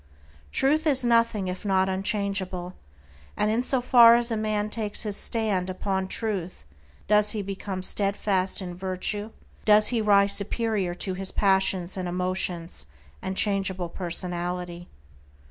Truth 0.51 0.87
is 0.87 1.05
nothing 1.05 1.47
if 1.47 1.63
not 1.63 1.87
unchangeable, 1.87 2.73
and 3.37 3.51
in 3.51 3.61
so 3.61 3.81
far 3.81 4.15
as 4.15 4.31
a 4.31 4.35
man 4.35 4.67
takes 4.71 5.03
his 5.03 5.15
stand 5.15 5.69
upon 5.69 6.07
Truth 6.07 6.65
does 7.07 7.33
he 7.37 7.43
become 7.43 7.83
steadfast 7.83 8.63
in 8.63 8.73
virtue, 8.75 9.29
does 9.63 9.89
he 9.89 10.01
rise 10.01 10.33
superior 10.33 10.95
to 10.95 11.13
his 11.13 11.31
passions 11.31 11.97
and 11.97 12.07
emotions 12.07 12.87
and 13.21 13.37
changeable 13.37 13.89
personality. 13.89 14.87